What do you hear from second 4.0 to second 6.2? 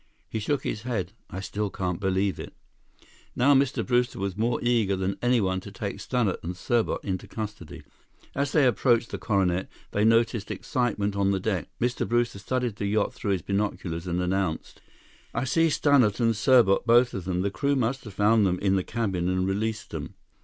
was more eager than anyone to take